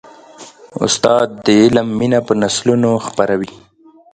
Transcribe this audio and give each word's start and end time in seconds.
استاد 0.85 1.27
د 1.45 1.45
علم 1.61 1.87
مینه 1.99 2.19
په 2.27 2.33
نسلونو 2.41 2.89
خپروي. 3.05 3.51